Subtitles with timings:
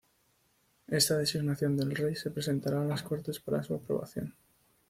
[0.87, 4.33] Esta designación del Rey se presentará a las Cortes para su aprobación.